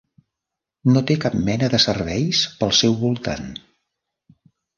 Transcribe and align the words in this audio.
No 0.95 1.03
té 1.11 1.17
cap 1.25 1.35
mena 1.49 1.69
de 1.73 1.81
serveis 1.83 2.41
pel 2.63 2.73
seu 2.79 2.97
voltant. 3.03 3.47